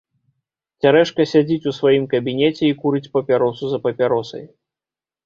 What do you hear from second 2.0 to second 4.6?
кабінеце і курыць папяросу за папяросай.